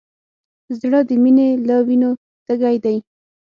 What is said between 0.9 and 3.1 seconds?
د مینې له وینو تږی دی.